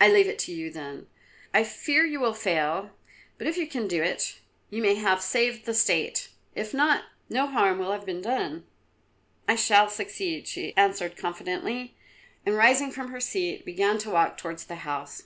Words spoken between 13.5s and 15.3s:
began to walk towards the house.